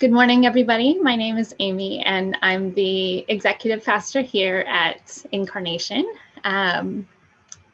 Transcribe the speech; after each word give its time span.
Good 0.00 0.12
morning, 0.12 0.46
everybody. 0.46 0.98
My 0.98 1.14
name 1.14 1.36
is 1.36 1.54
Amy, 1.58 2.00
and 2.00 2.34
I'm 2.40 2.72
the 2.72 3.22
executive 3.28 3.84
pastor 3.84 4.22
here 4.22 4.64
at 4.66 5.26
Incarnation. 5.30 6.10
Um, 6.42 7.06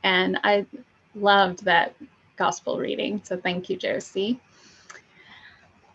and 0.03 0.37
I 0.43 0.67
loved 1.15 1.65
that 1.67 1.95
gospel 2.35 2.81
reading, 2.81 3.21
so 3.23 3.37
thank 3.37 3.71
you, 3.71 3.77
Josie. 3.77 4.41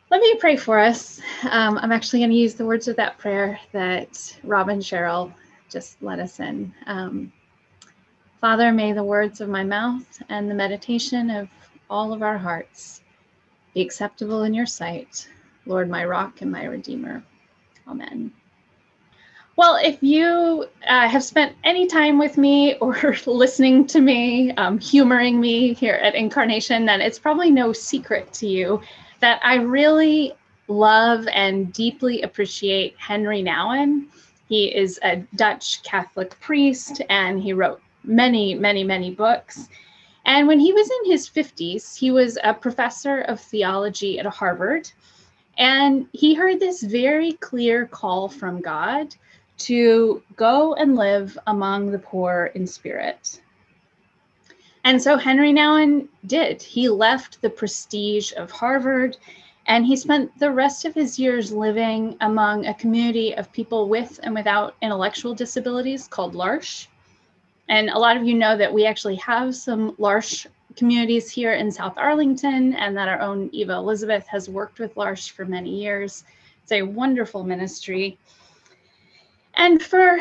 Let 0.09 0.21
me 0.21 0.36
pray 0.36 0.55
for 0.55 0.79
us. 0.79 1.20
Um, 1.49 1.78
I'm 1.79 1.91
actually 1.91 2.20
going 2.20 2.30
to 2.30 2.38
use 2.38 2.54
the 2.54 2.66
words 2.66 2.88
of 2.88 2.95
that 2.95 3.18
prayer 3.18 3.59
that 3.73 4.39
Robin 4.45 4.79
Cheryl 4.79 5.34
just 5.70 6.02
let 6.02 6.20
us 6.20 6.39
in. 6.39 6.73
Um, 6.86 7.34
Father, 8.39 8.71
may 8.71 8.93
the 8.93 9.04
words 9.04 9.41
of 9.41 9.50
my 9.50 9.66
mouth 9.66 10.23
and 10.29 10.50
the 10.50 10.55
meditation 10.55 11.29
of 11.29 11.50
all 11.89 12.13
of 12.13 12.23
our 12.23 12.38
hearts 12.38 13.02
be 13.73 13.82
acceptable 13.82 14.43
in 14.43 14.54
your 14.54 14.66
sight 14.66 15.27
Lord, 15.66 15.89
my 15.89 16.05
rock 16.05 16.41
and 16.41 16.52
my 16.52 16.66
redeemer. 16.66 17.23
Amen. 17.88 18.32
Well, 19.57 19.75
if 19.75 20.01
you 20.01 20.65
uh, 20.87 21.07
have 21.07 21.24
spent 21.24 21.56
any 21.64 21.86
time 21.86 22.18
with 22.18 22.37
me 22.37 22.75
or 22.75 23.15
listening 23.25 23.86
to 23.87 24.00
me, 24.00 24.51
um, 24.54 24.79
humoring 24.79 25.39
me 25.39 25.74
here 25.74 25.96
at 25.96 26.15
Incarnation, 26.15 26.86
then 26.86 27.01
it's 27.01 27.20
probably 27.20 27.51
no 27.51 27.74
secret 27.74 28.32
to 28.34 28.47
you 28.47 28.82
that 29.20 29.39
I 29.43 29.56
really 29.56 30.34
love 30.68 31.28
and 31.28 31.71
deeply 31.73 32.22
appreciate 32.22 32.95
Henry 32.98 33.44
Nouwen. 33.44 34.08
He 34.48 34.73
is 34.75 35.00
a 35.03 35.17
Dutch 35.36 35.84
Catholic 35.84 36.39
priest 36.39 37.02
and 37.09 37.42
he 37.42 37.53
wrote 37.53 37.81
many, 38.03 38.56
many, 38.56 38.84
many 38.84 39.12
books. 39.12 39.67
And 40.25 40.48
when 40.48 40.59
he 40.59 40.73
was 40.73 40.89
in 40.89 41.12
his 41.12 41.30
50s, 41.30 41.98
he 41.98 42.12
was 42.12 42.38
a 42.44 42.53
professor 42.53 43.22
of 43.22 43.39
theology 43.39 44.20
at 44.20 44.25
Harvard. 44.25 44.89
And 45.61 46.08
he 46.11 46.33
heard 46.33 46.59
this 46.59 46.81
very 46.81 47.33
clear 47.33 47.86
call 47.86 48.28
from 48.28 48.61
God 48.61 49.16
to 49.59 50.23
go 50.36 50.73
and 50.73 50.95
live 50.95 51.38
among 51.45 51.92
the 51.92 52.00
poor 52.00 52.52
in 52.56 52.66
spirit. 52.66 53.40
And 54.84 55.00
so 55.00 55.17
Henry 55.17 55.54
Nouwen 55.54 56.08
did. 56.26 56.64
He 56.64 56.89
left 56.89 57.44
the 57.44 57.50
prestige 57.52 58.34
of 58.34 58.50
Harvard 58.50 59.17
and 59.67 59.86
he 59.86 59.95
spent 59.95 60.36
the 60.39 60.50
rest 60.50 60.84
of 60.86 60.95
his 60.95 61.20
years 61.20 61.52
living 61.52 62.17
among 62.22 62.66
a 62.66 62.73
community 62.73 63.36
of 63.36 63.52
people 63.52 63.88
with 63.88 64.20
and 64.23 64.34
without 64.34 64.76
intellectual 64.82 65.36
disabilities 65.36 66.08
called 66.08 66.34
L'Arche. 66.34 66.88
And 67.70 67.92
a 67.92 68.00
lot 68.00 68.17
of 68.17 68.26
you 68.26 68.34
know 68.34 68.58
that 68.58 68.73
we 68.73 68.88
actually 68.88 69.17
have 69.17 69.56
some 69.56 69.94
L'Arche 70.00 70.48
communities 70.75 71.30
here 71.30 71.53
in 71.53 71.72
South 71.72 71.97
Arlington 71.97 72.73
and 72.75 72.95
that 72.95 73.08
our 73.08 73.19
own 73.19 73.50
Eva 73.52 73.73
Elizabeth 73.73 74.27
has 74.27 74.50
worked 74.50 74.80
with 74.80 74.95
L'Arche 74.97 75.31
for 75.31 75.45
many 75.45 75.69
years. 75.69 76.23
It's 76.64 76.72
a 76.72 76.81
wonderful 76.81 77.44
ministry. 77.44 78.17
And 79.55 79.81
for 79.81 80.19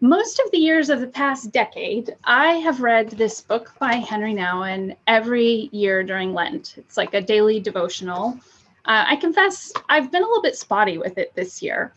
most 0.00 0.38
of 0.38 0.50
the 0.52 0.58
years 0.58 0.88
of 0.88 1.00
the 1.00 1.06
past 1.06 1.50
decade, 1.52 2.16
I 2.24 2.54
have 2.54 2.80
read 2.80 3.10
this 3.10 3.40
book 3.40 3.74
by 3.78 3.94
Henry 3.94 4.32
Nouwen 4.34 4.96
every 5.06 5.68
year 5.72 6.02
during 6.02 6.32
Lent. 6.32 6.74
It's 6.76 6.96
like 6.96 7.14
a 7.14 7.20
daily 7.20 7.60
devotional. 7.60 8.38
Uh, 8.84 9.04
I 9.08 9.16
confess 9.16 9.72
I've 9.88 10.10
been 10.10 10.22
a 10.22 10.26
little 10.26 10.42
bit 10.42 10.56
spotty 10.56 10.98
with 10.98 11.18
it 11.18 11.34
this 11.34 11.62
year, 11.62 11.92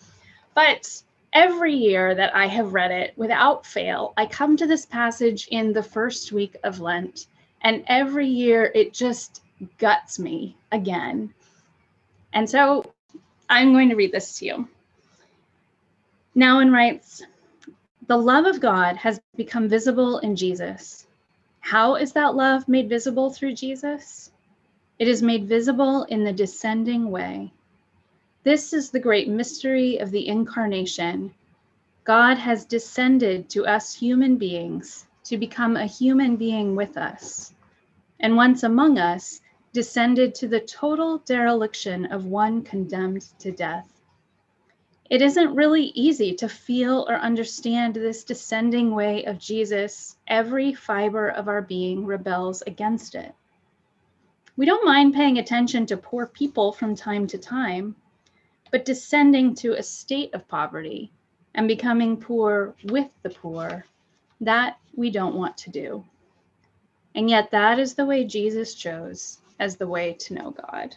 but 0.56 1.02
every 1.32 1.74
year 1.74 2.16
that 2.16 2.36
I 2.36 2.48
have 2.48 2.74
read 2.74 2.92
it 2.92 3.14
without 3.16 3.66
fail, 3.66 4.14
I 4.18 4.26
come 4.26 4.58
to 4.58 4.68
this 4.68 4.86
passage 4.86 5.48
in 5.50 5.74
the 5.74 5.84
first 5.84 6.32
week 6.32 6.58
of 6.64 6.80
Lent 6.80 7.28
and 7.64 7.84
every 7.88 8.28
year 8.28 8.72
it 8.76 8.94
just 8.94 9.42
guts 9.78 10.20
me 10.20 10.56
again. 10.72 11.34
And 12.34 12.50
so 12.50 12.94
I'm 13.50 13.74
going 13.74 13.90
to 13.90 13.96
read 13.96 14.12
this 14.12 14.40
to 14.40 14.46
you. 14.46 14.70
Nouwen 16.36 16.72
writes 16.72 17.22
The 18.08 18.18
love 18.18 18.46
of 18.46 18.60
God 18.60 18.98
has 18.98 19.22
become 19.36 19.70
visible 19.70 20.20
in 20.20 20.36
Jesus. 20.36 21.08
How 21.60 21.96
is 21.96 22.14
that 22.14 22.36
love 22.36 22.68
made 22.68 22.90
visible 22.90 23.30
through 23.30 23.56
Jesus? 23.56 24.32
It 25.00 25.08
is 25.08 25.22
made 25.22 25.48
visible 25.48 26.04
in 26.04 26.24
the 26.24 26.34
descending 26.34 27.10
way. 27.10 27.54
This 28.44 28.74
is 28.74 28.90
the 28.90 29.00
great 29.00 29.30
mystery 29.30 29.98
of 29.98 30.12
the 30.12 30.28
incarnation. 30.28 31.34
God 32.04 32.38
has 32.38 32.66
descended 32.66 33.50
to 33.52 33.66
us 33.66 33.96
human 33.96 34.36
beings 34.36 35.08
to 35.34 35.38
become 35.40 35.76
a 35.76 35.88
human 35.88 36.36
being 36.36 36.76
with 36.76 36.96
us, 36.96 37.56
and 38.20 38.38
once 38.38 38.62
among 38.62 39.00
us, 39.00 39.42
descended 39.72 40.36
to 40.36 40.48
the 40.48 40.60
total 40.60 41.18
dereliction 41.26 42.06
of 42.06 42.28
one 42.28 42.62
condemned 42.62 43.24
to 43.40 43.52
death. 43.52 44.00
It 45.10 45.24
isn't 45.24 45.56
really 45.56 45.86
easy 45.96 46.36
to 46.36 46.48
feel 46.48 47.08
or 47.10 47.16
understand 47.16 47.96
this 47.96 48.24
descending 48.24 48.94
way 48.94 49.24
of 49.24 49.40
Jesus. 49.40 50.16
Every 50.28 50.72
fiber 50.72 51.30
of 51.30 51.48
our 51.48 51.64
being 51.64 52.06
rebels 52.06 52.62
against 52.68 53.16
it. 53.16 53.34
We 54.56 54.68
don't 54.68 54.86
mind 54.86 55.16
paying 55.16 55.40
attention 55.40 55.88
to 55.88 55.98
poor 55.98 56.28
people 56.28 56.72
from 56.72 56.96
time 56.96 57.26
to 57.26 57.40
time, 57.40 57.96
but 58.70 58.86
descending 58.86 59.56
to 59.56 59.74
a 59.74 59.82
state 59.82 60.36
of 60.36 60.48
poverty 60.48 61.12
and 61.56 61.68
becoming 61.68 62.18
poor 62.18 62.76
with 62.84 63.10
the 63.24 63.32
poor 63.32 63.88
that 64.46 64.78
we 64.96 65.10
don't 65.10 65.36
want 65.36 65.58
to 65.58 65.70
do. 65.70 66.04
And 67.16 67.30
yet, 67.30 67.52
that 67.52 67.80
is 67.80 67.94
the 67.94 68.06
way 68.06 68.24
Jesus 68.24 68.74
chose 68.74 69.40
as 69.60 69.76
the 69.76 69.88
way 69.88 70.14
to 70.14 70.34
know 70.34 70.52
God. 70.52 70.96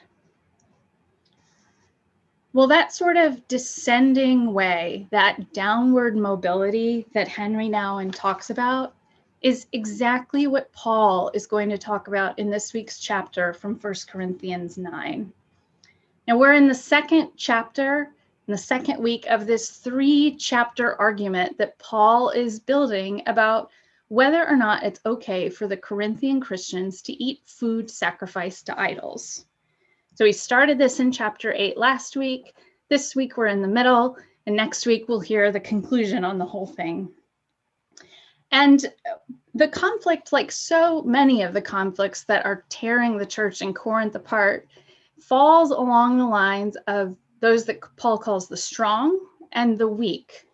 Well, 2.53 2.69
that 2.69 2.95
sort 2.95 3.19
of 3.19 3.47
descending 3.49 4.55
way, 4.55 5.09
that 5.11 5.53
downward 5.53 6.17
mobility 6.17 7.07
that 7.13 7.29
Henry 7.29 7.69
Nouwen 7.69 8.15
talks 8.15 8.49
about, 8.49 8.95
is 9.43 9.67
exactly 9.73 10.47
what 10.47 10.73
Paul 10.73 11.31
is 11.35 11.47
going 11.47 11.69
to 11.69 11.77
talk 11.77 12.09
about 12.09 12.39
in 12.39 12.49
this 12.49 12.73
week's 12.73 12.99
chapter 12.99 13.53
from 13.53 13.75
1 13.75 13.95
Corinthians 14.09 14.79
9. 14.79 15.31
Now, 16.27 16.39
we're 16.39 16.55
in 16.55 16.67
the 16.67 16.75
second 16.75 17.33
chapter 17.37 18.15
in 18.47 18.53
the 18.53 18.59
second 18.59 19.03
week 19.03 19.27
of 19.29 19.47
this 19.47 19.71
three 19.71 20.37
chapter 20.37 21.01
argument 21.01 21.59
that 21.59 21.79
Paul 21.79 22.31
is 22.31 22.61
building 22.61 23.23
about 23.27 23.71
whether 24.09 24.47
or 24.47 24.57
not 24.57 24.85
it's 24.85 25.01
okay 25.05 25.49
for 25.49 25.67
the 25.67 25.77
Corinthian 25.77 26.41
Christians 26.41 27.03
to 27.03 27.13
eat 27.13 27.41
food 27.45 27.91
sacrificed 27.91 28.67
to 28.67 28.81
idols. 28.81 29.47
So 30.15 30.25
we 30.25 30.33
started 30.33 30.79
this 30.79 31.01
in 31.01 31.11
chapter 31.11 31.53
8 31.53 31.77
last 31.77 32.17
week. 32.17 32.55
This 32.89 33.17
week 33.17 33.37
we're 33.37 33.49
in 33.49 33.63
the 33.63 33.69
middle, 33.69 34.17
and 34.47 34.55
next 34.55 34.87
week 34.87 35.09
we'll 35.09 35.21
hear 35.21 35.51
the 35.51 35.59
conclusion 35.59 36.25
on 36.25 36.39
the 36.39 36.47
whole 36.47 36.69
thing. 36.69 37.11
And 38.53 38.93
the 39.55 39.67
conflict, 39.67 40.33
like 40.33 40.53
so 40.53 41.03
many 41.03 41.43
of 41.43 41.53
the 41.53 41.61
conflicts 41.61 42.23
that 42.25 42.47
are 42.47 42.65
tearing 42.69 43.19
the 43.19 43.27
church 43.27 43.61
in 43.61 43.75
Corinth 43.75 44.15
apart, 44.15 44.69
falls 45.21 45.73
along 45.73 46.19
the 46.19 46.27
lines 46.27 46.77
of 46.87 47.17
those 47.41 47.65
that 47.67 47.81
Paul 47.97 48.19
calls 48.19 48.49
the 48.49 48.57
strong 48.57 49.19
and 49.53 49.77
the 49.79 49.89
weak. 49.89 50.47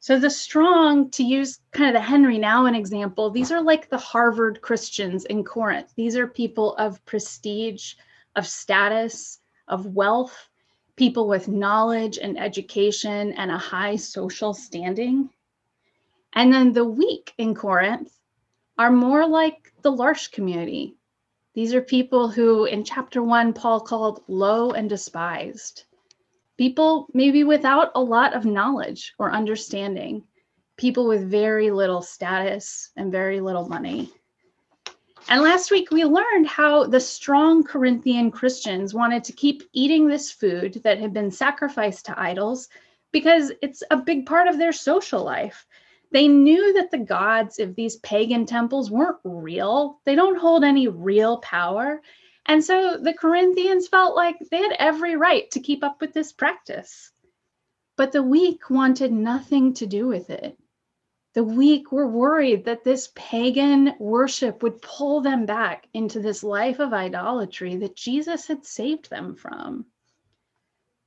So 0.00 0.18
the 0.18 0.30
strong, 0.30 1.10
to 1.10 1.22
use 1.22 1.60
kind 1.70 1.88
of 1.88 1.94
the 1.94 2.04
Henry 2.04 2.38
Nouwen 2.38 2.76
example, 2.76 3.30
these 3.30 3.52
are 3.52 3.62
like 3.62 3.88
the 3.88 3.98
Harvard 3.98 4.60
Christians 4.60 5.24
in 5.26 5.44
Corinth. 5.44 5.92
These 5.96 6.16
are 6.16 6.26
people 6.26 6.74
of 6.74 7.04
prestige, 7.04 7.94
of 8.34 8.46
status, 8.46 9.38
of 9.68 9.86
wealth, 9.86 10.48
people 10.96 11.28
with 11.28 11.48
knowledge 11.48 12.18
and 12.18 12.38
education 12.38 13.32
and 13.32 13.50
a 13.50 13.58
high 13.58 13.96
social 13.96 14.52
standing. 14.52 15.30
And 16.32 16.52
then 16.52 16.72
the 16.72 16.84
weak 16.84 17.32
in 17.38 17.54
Corinth 17.54 18.18
are 18.78 18.90
more 18.90 19.26
like 19.26 19.72
the 19.82 19.92
L'Arche 19.92 20.32
community. 20.32 20.96
These 21.54 21.74
are 21.74 21.82
people 21.82 22.28
who, 22.28 22.64
in 22.64 22.82
chapter 22.82 23.22
one, 23.22 23.52
Paul 23.52 23.80
called 23.80 24.24
low 24.26 24.70
and 24.72 24.88
despised 24.88 25.84
people 26.62 27.08
maybe 27.12 27.42
without 27.42 27.90
a 27.96 28.00
lot 28.00 28.34
of 28.34 28.44
knowledge 28.44 29.14
or 29.18 29.32
understanding, 29.32 30.22
people 30.76 31.08
with 31.08 31.28
very 31.28 31.72
little 31.72 32.00
status 32.00 32.92
and 32.96 33.10
very 33.10 33.40
little 33.40 33.68
money. 33.68 34.08
And 35.28 35.42
last 35.42 35.72
week 35.72 35.90
we 35.90 36.04
learned 36.04 36.46
how 36.46 36.84
the 36.86 37.00
strong 37.00 37.64
Corinthian 37.64 38.30
Christians 38.30 38.94
wanted 38.94 39.24
to 39.24 39.32
keep 39.32 39.64
eating 39.72 40.06
this 40.06 40.30
food 40.30 40.80
that 40.84 41.00
had 41.00 41.12
been 41.12 41.32
sacrificed 41.32 42.06
to 42.06 42.20
idols 42.20 42.68
because 43.10 43.50
it's 43.60 43.82
a 43.90 43.96
big 43.96 44.24
part 44.24 44.46
of 44.46 44.56
their 44.56 44.72
social 44.72 45.24
life. 45.24 45.66
They 46.12 46.28
knew 46.28 46.74
that 46.74 46.92
the 46.92 46.98
gods 46.98 47.58
of 47.58 47.74
these 47.74 47.96
pagan 47.96 48.46
temples 48.46 48.88
weren't 48.88 49.18
real, 49.24 49.98
they 50.04 50.14
don't 50.14 50.38
hold 50.38 50.62
any 50.62 50.86
real 50.86 51.38
power. 51.38 52.02
And 52.46 52.64
so 52.64 52.96
the 52.96 53.14
Corinthians 53.14 53.88
felt 53.88 54.16
like 54.16 54.36
they 54.50 54.58
had 54.58 54.76
every 54.78 55.16
right 55.16 55.50
to 55.52 55.60
keep 55.60 55.84
up 55.84 56.00
with 56.00 56.12
this 56.12 56.32
practice. 56.32 57.10
But 57.96 58.12
the 58.12 58.22
weak 58.22 58.68
wanted 58.70 59.12
nothing 59.12 59.74
to 59.74 59.86
do 59.86 60.06
with 60.06 60.30
it. 60.30 60.58
The 61.34 61.44
weak 61.44 61.92
were 61.92 62.08
worried 62.08 62.66
that 62.66 62.84
this 62.84 63.10
pagan 63.14 63.94
worship 63.98 64.62
would 64.62 64.82
pull 64.82 65.22
them 65.22 65.46
back 65.46 65.88
into 65.94 66.20
this 66.20 66.42
life 66.42 66.78
of 66.78 66.92
idolatry 66.92 67.76
that 67.76 67.96
Jesus 67.96 68.46
had 68.46 68.66
saved 68.66 69.08
them 69.08 69.34
from. 69.34 69.86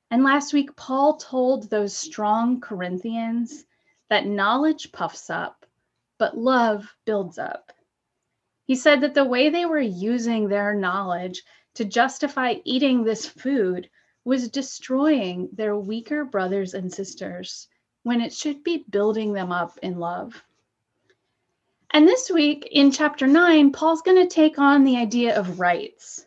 And 0.09 0.23
last 0.23 0.53
week, 0.53 0.75
Paul 0.75 1.17
told 1.17 1.69
those 1.69 1.95
strong 1.95 2.61
Corinthians 2.61 3.65
that 4.09 4.25
knowledge 4.25 4.91
puffs 4.91 5.29
up, 5.29 5.65
but 6.17 6.38
love 6.38 6.95
builds 7.05 7.38
up. 7.38 7.71
He 8.65 8.75
said 8.75 9.01
that 9.01 9.13
the 9.13 9.25
way 9.25 9.50
they 9.50 9.65
were 9.65 9.79
using 9.79 10.47
their 10.47 10.73
knowledge 10.73 11.44
to 11.75 11.85
justify 11.85 12.56
eating 12.63 13.03
this 13.03 13.25
food 13.25 13.89
was 14.23 14.50
destroying 14.50 15.50
their 15.53 15.77
weaker 15.77 16.25
brothers 16.25 16.73
and 16.73 16.91
sisters 16.91 17.67
when 18.03 18.21
it 18.21 18.33
should 18.33 18.63
be 18.63 18.85
building 18.89 19.33
them 19.33 19.51
up 19.51 19.77
in 19.83 20.00
love. 20.00 20.44
And 21.91 22.07
this 22.07 22.29
week 22.29 22.67
in 22.71 22.91
chapter 22.91 23.27
9, 23.27 23.71
Paul's 23.71 24.01
going 24.01 24.21
to 24.21 24.27
take 24.27 24.57
on 24.57 24.83
the 24.83 24.97
idea 24.97 25.38
of 25.38 25.59
rights. 25.59 26.25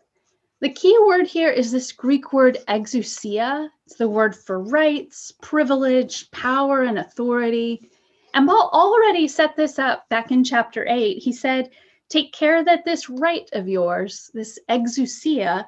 The 0.60 0.70
key 0.70 0.96
word 1.06 1.26
here 1.26 1.50
is 1.50 1.70
this 1.70 1.92
Greek 1.92 2.32
word 2.32 2.58
exousia. 2.68 3.68
It's 3.86 3.96
the 3.96 4.08
word 4.08 4.34
for 4.34 4.60
rights, 4.60 5.32
privilege, 5.42 6.30
power, 6.30 6.82
and 6.82 6.98
authority. 6.98 7.90
And 8.34 8.46
Paul 8.46 8.70
already 8.72 9.28
set 9.28 9.56
this 9.56 9.78
up 9.78 10.08
back 10.08 10.30
in 10.30 10.42
chapter 10.42 10.86
8. 10.88 11.18
He 11.18 11.32
said, 11.32 11.70
Take 12.08 12.32
care 12.32 12.64
that 12.64 12.84
this 12.84 13.10
right 13.10 13.48
of 13.52 13.68
yours, 13.68 14.30
this 14.32 14.58
exousia, 14.68 15.66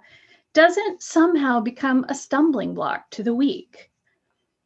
doesn't 0.52 1.02
somehow 1.02 1.60
become 1.60 2.04
a 2.08 2.14
stumbling 2.14 2.75
block 2.75 3.10
to 3.10 3.22
the 3.22 3.34
weak. 3.34 3.90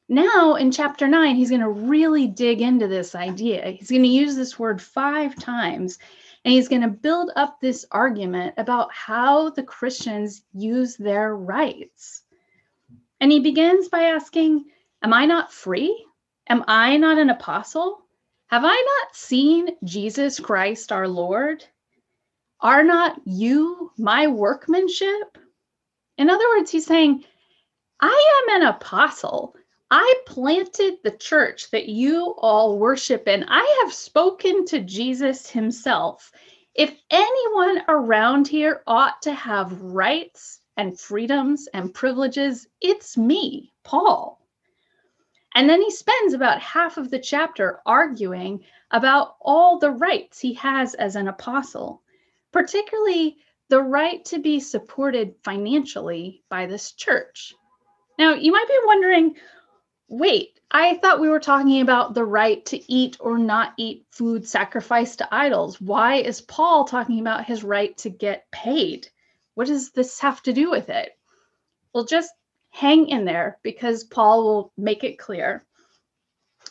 Now, 0.09 0.55
in 0.55 0.71
chapter 0.71 1.09
9, 1.09 1.35
he's 1.35 1.49
going 1.49 1.63
to 1.63 1.69
really 1.69 2.27
dig 2.27 2.61
into 2.61 2.87
this 2.87 3.15
idea. 3.15 3.71
He's 3.71 3.91
going 3.91 4.03
to 4.03 4.09
use 4.09 4.37
this 4.37 4.59
word 4.59 4.81
five 4.81 5.35
times, 5.37 5.99
and 6.45 6.53
he's 6.53 6.69
going 6.69 6.83
to 6.83 6.89
build 6.89 7.31
up 7.37 7.61
this 7.61 7.87
argument 7.91 8.55
about 8.59 8.93
how 8.93 9.51
the 9.51 9.63
Christians 9.63 10.43
use 10.53 10.97
their 10.97 11.37
rights. 11.37 12.23
And 13.21 13.33
he 13.33 13.41
begins 13.41 13.89
by 13.89 14.03
asking, 14.03 14.67
Am 15.03 15.13
I 15.15 15.25
not 15.25 15.53
free? 15.53 16.07
Am 16.49 16.65
I 16.69 16.99
not 16.99 17.19
an 17.19 17.31
apostle? 17.31 18.04
Have 18.55 18.65
I 18.65 19.01
not 19.01 19.17
seen 19.17 19.71
Jesus 19.83 20.39
Christ 20.39 20.93
our 20.93 21.09
Lord? 21.09 21.65
Are 22.61 22.85
not 22.85 23.21
you 23.25 23.91
my 23.99 24.29
workmanship? 24.29 25.39
In 26.19 26.31
other 26.31 26.49
words, 26.51 26.71
he's 26.71 26.87
saying, 26.87 27.25
I 27.99 28.45
am 28.47 28.63
an 28.63 28.69
apostle. 28.69 29.57
I 29.91 30.15
planted 30.27 30.99
the 31.03 31.17
church 31.17 31.69
that 31.73 31.89
you 31.89 32.37
all 32.39 32.79
worship 32.79 33.27
in. 33.27 33.45
I 33.49 33.81
have 33.83 33.93
spoken 33.93 34.65
to 34.67 34.83
Jesus 34.83 35.51
himself. 35.51 36.31
If 36.77 36.95
anyone 37.11 37.83
around 37.89 38.47
here 38.47 38.85
ought 38.87 39.21
to 39.23 39.35
have 39.35 39.83
rights 39.83 40.61
and 40.77 40.97
freedoms 40.97 41.67
and 41.75 41.93
privileges, 41.93 42.69
it's 42.81 43.19
me, 43.19 43.73
Paul. 43.83 44.44
And 45.55 45.69
then 45.69 45.81
he 45.81 45.91
spends 45.91 46.35
about 46.35 46.61
half 46.61 46.97
of 46.97 47.11
the 47.11 47.19
chapter 47.19 47.81
arguing 47.87 48.65
about 48.91 49.37
all 49.41 49.79
the 49.79 49.91
rights 49.91 50.41
he 50.41 50.55
has 50.55 50.95
as 50.95 51.17
an 51.17 51.29
apostle, 51.29 52.03
particularly 52.53 53.39
the 53.69 53.81
right 53.81 54.25
to 54.27 54.39
be 54.39 54.61
supported 54.61 55.35
financially 55.43 56.43
by 56.49 56.67
this 56.67 56.93
church. 56.93 57.55
Now, 58.19 58.35
you 58.35 58.53
might 58.53 58.69
be 58.69 58.79
wondering 58.85 59.37
wait, 60.09 60.61
I 60.71 60.97
thought 60.97 61.21
we 61.21 61.29
were 61.29 61.41
talking 61.41 61.81
about 61.81 62.15
the 62.15 62.25
right 62.25 62.65
to 62.67 62.93
eat 62.93 63.17
or 63.21 63.39
not 63.39 63.75
eat 63.77 64.07
food 64.11 64.47
sacrificed 64.47 65.19
to 65.19 65.35
idols. 65.35 65.81
Why 65.81 66.17
is 66.17 66.41
Paul 66.41 66.85
talking 66.85 67.21
about 67.21 67.47
his 67.47 67.65
right 67.65 67.97
to 67.99 68.11
get 68.11 68.51
paid? 68.51 69.09
What 69.55 69.67
does 69.67 69.93
this 69.93 70.21
have 70.21 70.43
to 70.43 70.53
do 70.53 70.71
with 70.71 70.91
it? 70.91 71.13
Well, 71.93 72.05
just 72.05 72.33
hang 72.75 73.09
in 73.09 73.25
there 73.25 73.57
because 73.63 74.03
Paul 74.03 74.43
will 74.43 74.73
make 74.77 75.05
it 75.05 75.17
clear. 75.17 75.65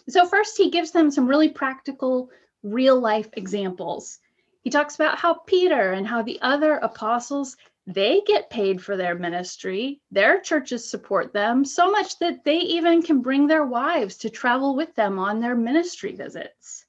So, 0.09 0.25
first, 0.27 0.57
he 0.57 0.69
gives 0.69 0.91
them 0.91 1.09
some 1.09 1.27
really 1.27 1.50
practical, 1.50 2.29
real 2.61 3.00
life 3.00 3.29
examples. 3.33 4.19
He 4.63 4.69
talks 4.69 4.95
about 4.95 5.17
how 5.17 5.35
Peter 5.35 5.94
and 5.94 6.05
how 6.05 6.21
the 6.21 6.41
other 6.41 6.73
apostles 6.75 7.55
they 7.88 8.21
get 8.27 8.50
paid 8.50 8.81
for 8.81 8.97
their 8.97 9.15
ministry. 9.15 10.01
Their 10.11 10.41
churches 10.41 10.89
support 10.89 11.31
them 11.31 11.63
so 11.63 11.89
much 11.89 12.19
that 12.19 12.44
they 12.44 12.59
even 12.59 13.01
can 13.01 13.21
bring 13.21 13.47
their 13.47 13.65
wives 13.65 14.17
to 14.17 14.29
travel 14.29 14.75
with 14.75 14.94
them 14.95 15.19
on 15.19 15.39
their 15.39 15.56
ministry 15.56 16.13
visits. 16.15 16.85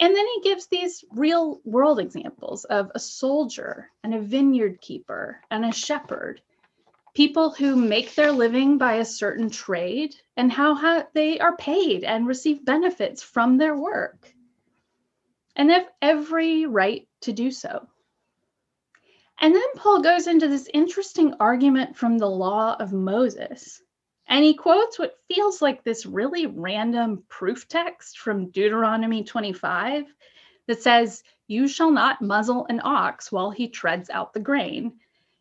And 0.00 0.16
then 0.16 0.26
he 0.26 0.40
gives 0.42 0.66
these 0.66 1.04
real 1.12 1.60
world 1.64 2.00
examples 2.00 2.64
of 2.64 2.90
a 2.92 2.98
soldier 2.98 3.90
and 4.02 4.14
a 4.14 4.20
vineyard 4.20 4.80
keeper 4.80 5.40
and 5.50 5.64
a 5.64 5.72
shepherd 5.72 6.40
people 7.14 7.50
who 7.50 7.76
make 7.76 8.14
their 8.14 8.32
living 8.32 8.78
by 8.78 8.94
a 8.94 9.04
certain 9.04 9.50
trade 9.50 10.14
and 10.36 10.52
how, 10.52 10.74
how 10.74 11.06
they 11.14 11.38
are 11.38 11.56
paid 11.56 12.04
and 12.04 12.26
receive 12.26 12.64
benefits 12.64 13.22
from 13.22 13.56
their 13.56 13.76
work 13.76 14.32
and 15.56 15.70
have 15.70 15.88
every 16.00 16.66
right 16.66 17.08
to 17.22 17.32
do 17.32 17.50
so. 17.50 17.86
And 19.40 19.54
then 19.54 19.74
Paul 19.76 20.02
goes 20.02 20.26
into 20.26 20.48
this 20.48 20.68
interesting 20.72 21.34
argument 21.40 21.96
from 21.96 22.18
the 22.18 22.28
law 22.28 22.76
of 22.78 22.92
Moses. 22.92 23.82
And 24.26 24.44
he 24.44 24.54
quotes 24.54 24.98
what 24.98 25.18
feels 25.28 25.60
like 25.60 25.82
this 25.82 26.06
really 26.06 26.46
random 26.46 27.24
proof 27.28 27.66
text 27.66 28.18
from 28.18 28.50
Deuteronomy 28.50 29.24
25 29.24 30.04
that 30.68 30.82
says, 30.82 31.24
You 31.48 31.66
shall 31.66 31.90
not 31.90 32.22
muzzle 32.22 32.66
an 32.68 32.80
ox 32.84 33.32
while 33.32 33.50
he 33.50 33.68
treads 33.68 34.08
out 34.10 34.32
the 34.32 34.40
grain 34.40 34.92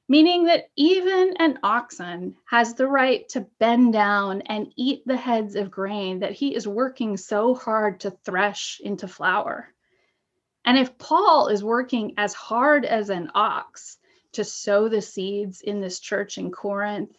meaning 0.10 0.46
that 0.46 0.70
even 0.76 1.36
an 1.38 1.60
oxen 1.62 2.36
has 2.46 2.74
the 2.74 2.88
right 2.88 3.30
to 3.30 3.46
bend 3.60 3.94
down 3.94 4.42
and 4.48 4.74
eat 4.76 5.04
the 5.06 5.16
heads 5.16 5.56
of 5.56 5.70
grain 5.70 6.20
that 6.20 6.34
he 6.34 6.56
is 6.56 6.68
working 6.68 7.16
so 7.16 7.54
hard 7.54 8.00
to 8.00 8.10
thresh 8.26 8.82
into 8.84 9.08
flour. 9.08 9.72
And 10.66 10.80
if 10.80 10.98
Paul 10.98 11.48
is 11.48 11.64
working 11.64 12.16
as 12.18 12.34
hard 12.34 12.86
as 12.86 13.12
an 13.12 13.30
ox 13.36 14.00
to 14.32 14.44
sow 14.44 14.90
the 14.90 15.02
seeds 15.02 15.62
in 15.62 15.80
this 15.80 16.00
church 16.00 16.40
in 16.40 16.52
Corinth, 16.52 17.16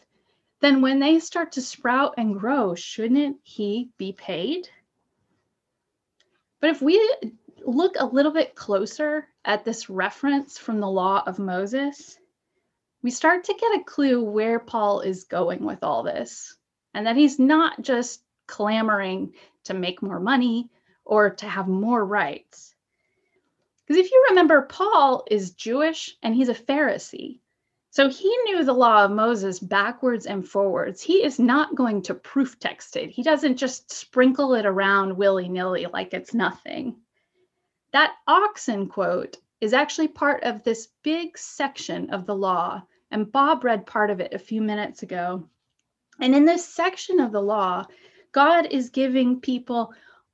then 0.61 0.83
when 0.83 0.99
they 0.99 1.21
start 1.21 1.53
to 1.53 1.63
sprout 1.63 2.15
and 2.19 2.39
grow, 2.39 2.75
shouldn't 2.75 3.39
he 3.45 3.91
be 3.99 4.13
paid? 4.13 4.69
But 6.61 6.71
if 6.71 6.83
we 6.83 6.99
look 7.65 7.95
a 7.99 8.05
little 8.05 8.33
bit 8.33 8.55
closer 8.55 9.29
at 9.45 9.65
this 9.65 9.89
reference 9.89 10.59
from 10.59 10.81
the 10.81 10.91
law 10.91 11.23
of 11.27 11.39
Moses, 11.39 12.19
we 13.03 13.11
start 13.11 13.45
to 13.45 13.55
get 13.55 13.81
a 13.81 13.85
clue 13.85 14.23
where 14.23 14.59
Paul 14.59 15.01
is 15.01 15.25
going 15.25 15.65
with 15.65 15.83
all 15.83 16.03
this, 16.03 16.57
and 16.95 17.07
that 17.07 17.17
he's 17.17 17.39
not 17.39 17.81
just 17.81 18.23
clamoring 18.47 19.33
to 19.65 19.75
make 19.75 20.03
more 20.03 20.21
money 20.21 20.69
or 21.05 21.31
to 21.31 21.47
have 21.47 21.69
more 21.69 22.05
rights. 22.05 22.75
Because 23.87 24.05
if 24.05 24.11
you 24.11 24.27
remember, 24.29 24.63
Paul 24.63 25.25
is 25.31 25.53
Jewish 25.53 26.17
and 26.23 26.35
he's 26.35 26.49
a 26.49 26.55
Pharisee. 26.55 27.41
So 27.93 28.09
he 28.09 28.29
knew 28.45 28.63
the 28.63 28.73
law 28.73 29.05
of 29.05 29.11
Moses 29.11 29.59
backwards 29.59 30.27
and 30.27 30.49
forwards. 30.49 31.03
He 31.03 31.25
is 31.25 31.41
not 31.41 31.75
going 31.75 32.03
to 32.03 32.15
proof 32.15 32.59
text 32.61 32.97
it. 32.97 33.11
He 33.11 33.25
doesn't 33.25 33.57
just 33.57 33.91
sprinkle 33.91 34.55
it 34.55 34.65
around 34.65 35.17
willy 35.17 35.49
nilly 35.49 35.87
like 35.87 36.15
it's 36.15 36.33
nothing. 36.33 36.97
That 37.93 38.15
oxen 38.29 38.87
quote 38.87 39.39
is 39.61 39.73
actually 39.73 40.09
part 40.09 40.45
of 40.45 40.63
this 40.63 40.89
big 41.03 41.37
section 41.37 42.11
of 42.11 42.27
the 42.27 42.35
law 42.35 42.83
and 43.11 43.31
Bob 43.31 43.65
read 43.65 43.87
part 43.87 44.11
of 44.11 44.21
it 44.21 44.35
a 44.35 44.39
few 44.39 44.63
minutes 44.63 45.03
ago. 45.03 45.49
And 46.21 46.35
in 46.35 46.45
this 46.45 46.67
section 46.67 47.21
of 47.21 47.33
the 47.33 47.43
law, 47.43 47.87
God 48.33 48.67
is 48.71 48.91
giving 48.91 49.41
people 49.41 49.93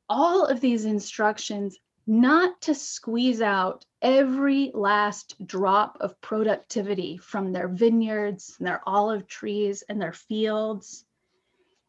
all 0.09 0.45
of 0.45 0.61
these 0.61 0.85
instructions 0.85 1.79
not 2.07 2.61
to 2.61 2.75
squeeze 2.75 3.41
out 3.41 3.85
every 4.01 4.71
last 4.75 5.35
drop 5.45 5.99
of 6.01 6.21
productivity 6.21 7.17
from 7.17 7.53
their 7.53 7.69
vineyards 7.69 8.57
and 8.59 8.67
their 8.67 8.81
olive 8.87 9.27
trees 9.27 9.83
and 9.89 10.01
their 10.01 10.13
fields, 10.13 11.05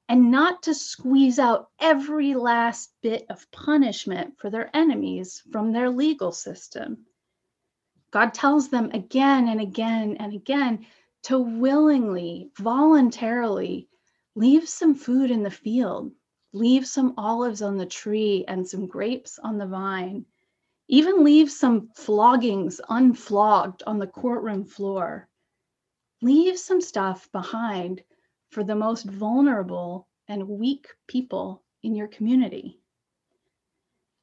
and 0.10 0.32
not 0.32 0.64
to 0.64 0.74
squeeze 0.74 1.38
out 1.38 1.70
every 1.80 2.34
last 2.34 2.92
bit 3.04 3.26
of 3.30 3.50
punishment 3.52 4.40
for 4.40 4.50
their 4.50 4.76
enemies 4.76 5.44
from 5.52 5.72
their 5.72 5.90
legal 5.90 6.32
system. 6.32 7.06
God 8.12 8.34
tells 8.34 8.70
them 8.70 8.90
again 8.94 9.48
and 9.50 9.60
again 9.60 10.18
and 10.20 10.34
again 10.34 10.86
to 11.24 11.40
willingly, 11.40 12.52
voluntarily 12.58 13.90
leave 14.36 14.70
some 14.70 14.96
food 14.96 15.32
in 15.32 15.44
the 15.44 15.52
field, 15.52 16.12
leave 16.54 16.88
some 16.88 17.14
olives 17.18 17.62
on 17.62 17.78
the 17.78 17.86
tree 17.86 18.46
and 18.48 18.68
some 18.68 18.88
grapes 18.88 19.40
on 19.40 19.58
the 19.58 19.66
vine, 19.66 20.26
even 20.88 21.24
leave 21.24 21.52
some 21.52 21.90
floggings 21.96 22.80
unflogged 22.90 23.84
on 23.86 24.00
the 24.00 24.08
courtroom 24.08 24.64
floor. 24.64 25.28
Leave 26.22 26.58
some 26.58 26.82
stuff 26.82 27.30
behind 27.32 28.02
for 28.52 28.64
the 28.64 28.76
most 28.76 29.04
vulnerable 29.04 30.08
and 30.28 30.48
weak 30.48 30.88
people 31.08 31.64
in 31.84 31.94
your 31.94 32.08
community. 32.08 32.80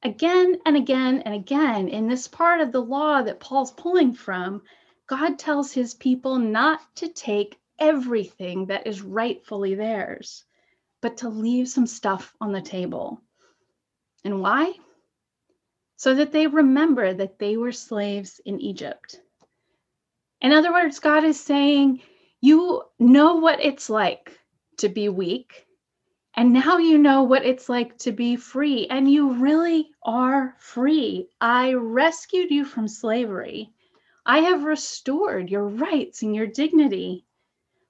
Again 0.05 0.57
and 0.67 0.77
again 0.77 1.23
and 1.23 1.33
again, 1.33 1.87
in 1.87 2.07
this 2.07 2.27
part 2.27 2.61
of 2.61 2.71
the 2.71 2.79
law 2.79 3.23
that 3.23 3.39
Paul's 3.39 3.71
pulling 3.71 4.13
from, 4.13 4.61
God 5.07 5.39
tells 5.39 5.71
his 5.71 5.95
people 5.95 6.37
not 6.37 6.79
to 6.97 7.07
take 7.07 7.59
everything 7.79 8.67
that 8.67 8.85
is 8.85 9.01
rightfully 9.01 9.73
theirs, 9.73 10.45
but 11.01 11.17
to 11.17 11.29
leave 11.29 11.67
some 11.67 11.87
stuff 11.87 12.35
on 12.39 12.51
the 12.51 12.61
table. 12.61 13.19
And 14.23 14.41
why? 14.41 14.73
So 15.97 16.13
that 16.13 16.31
they 16.31 16.45
remember 16.45 17.11
that 17.11 17.39
they 17.39 17.57
were 17.57 17.71
slaves 17.71 18.39
in 18.45 18.61
Egypt. 18.61 19.19
In 20.39 20.51
other 20.51 20.71
words, 20.71 20.99
God 20.99 21.23
is 21.23 21.39
saying, 21.39 22.03
You 22.41 22.83
know 22.99 23.37
what 23.37 23.59
it's 23.59 23.89
like 23.89 24.39
to 24.77 24.87
be 24.87 25.09
weak. 25.09 25.64
And 26.37 26.51
now 26.51 26.77
you 26.77 26.97
know 26.97 27.23
what 27.23 27.45
it's 27.45 27.69
like 27.69 27.97
to 27.99 28.11
be 28.11 28.35
free. 28.35 28.87
And 28.87 29.09
you 29.09 29.33
really 29.33 29.91
are 30.03 30.57
free. 30.59 31.29
I 31.39 31.73
rescued 31.73 32.51
you 32.51 32.65
from 32.65 32.89
slavery. 32.89 33.71
I 34.25 34.39
have 34.39 34.65
restored 34.65 35.49
your 35.49 35.67
rights 35.67 36.23
and 36.23 36.35
your 36.35 36.47
dignity. 36.47 37.25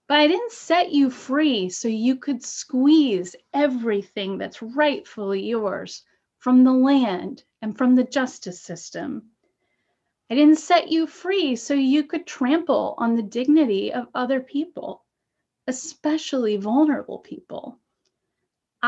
But 0.07 0.19
I 0.19 0.27
didn't 0.27 0.51
set 0.51 0.91
you 0.91 1.09
free 1.09 1.69
so 1.69 1.87
you 1.87 2.17
could 2.17 2.43
squeeze 2.43 3.35
everything 3.51 4.37
that's 4.37 4.61
rightfully 4.61 5.41
yours 5.43 6.03
from 6.37 6.63
the 6.63 6.73
land 6.73 7.43
and 7.63 7.75
from 7.75 7.95
the 7.95 8.03
justice 8.03 8.61
system. 8.61 9.31
I 10.29 10.35
didn't 10.35 10.57
set 10.57 10.91
you 10.91 11.07
free 11.07 11.55
so 11.55 11.73
you 11.73 12.03
could 12.03 12.27
trample 12.27 12.93
on 12.99 13.15
the 13.15 13.23
dignity 13.23 13.91
of 13.91 14.07
other 14.13 14.39
people, 14.39 15.03
especially 15.65 16.57
vulnerable 16.57 17.17
people. 17.17 17.79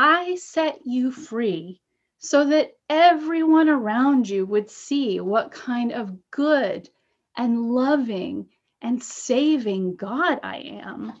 I 0.00 0.36
set 0.36 0.82
you 0.84 1.10
free 1.10 1.80
so 2.20 2.44
that 2.50 2.70
everyone 2.88 3.68
around 3.68 4.28
you 4.28 4.46
would 4.46 4.70
see 4.70 5.18
what 5.18 5.50
kind 5.50 5.90
of 5.90 6.30
good 6.30 6.88
and 7.36 7.72
loving 7.72 8.46
and 8.80 9.02
saving 9.02 9.96
God 9.96 10.38
I 10.44 10.58
am. 10.84 11.14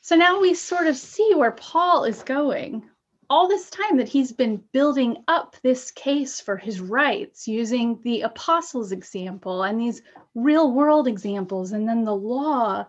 So 0.00 0.16
now 0.16 0.40
we 0.40 0.54
sort 0.54 0.86
of 0.86 0.96
see 0.96 1.34
where 1.34 1.52
Paul 1.52 2.04
is 2.04 2.22
going. 2.22 2.88
All 3.28 3.46
this 3.46 3.68
time 3.68 3.98
that 3.98 4.08
he's 4.08 4.32
been 4.32 4.64
building 4.72 5.18
up 5.28 5.56
this 5.62 5.90
case 5.90 6.40
for 6.40 6.56
his 6.56 6.80
rights 6.80 7.46
using 7.46 8.00
the 8.04 8.22
apostles' 8.22 8.92
example 8.92 9.64
and 9.64 9.78
these 9.78 10.00
real 10.34 10.72
world 10.72 11.08
examples, 11.08 11.72
and 11.72 11.86
then 11.86 12.06
the 12.06 12.16
law, 12.16 12.86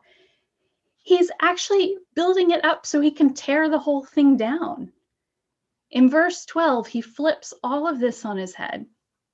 he's 1.03 1.29
actually 1.39 1.97
building 2.15 2.51
it 2.51 2.65
up 2.65 2.85
so 2.85 2.99
he 2.99 3.11
can 3.11 3.33
tear 3.33 3.69
the 3.69 3.79
whole 3.79 4.03
thing 4.03 4.37
down. 4.37 4.91
In 5.91 6.09
verse 6.09 6.45
12, 6.45 6.87
he 6.87 7.01
flips 7.01 7.53
all 7.63 7.87
of 7.87 7.99
this 7.99 8.25
on 8.25 8.37
his 8.37 8.55
head 8.55 8.87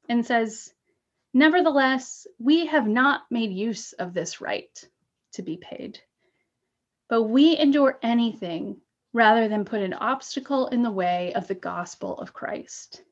and 0.10 0.26
says, 0.26 0.74
Nevertheless, 1.34 2.28
we 2.40 2.66
have 2.66 2.88
not 2.88 3.22
made 3.30 3.52
use 3.52 3.94
of 3.94 4.14
this 4.14 4.42
right 4.42 4.90
to 5.34 5.44
be 5.44 5.58
paid, 5.58 6.00
but 7.08 7.24
we 7.24 7.58
endure 7.58 8.00
anything 8.02 8.82
rather 9.14 9.48
than 9.48 9.64
put 9.64 9.82
an 9.82 9.94
obstacle 9.94 10.68
in 10.68 10.82
the 10.82 10.92
way 10.92 11.34
of 11.34 11.48
the 11.48 11.56
gospel 11.56 12.18
of 12.18 12.34
Christ. 12.34 13.04